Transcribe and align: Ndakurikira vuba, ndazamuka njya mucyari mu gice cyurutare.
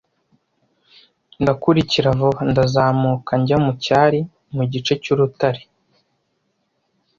Ndakurikira 1.41 2.09
vuba, 2.19 2.41
ndazamuka 2.51 3.31
njya 3.41 3.57
mucyari 3.63 4.19
mu 4.55 4.63
gice 4.71 4.93
cyurutare. 5.03 5.61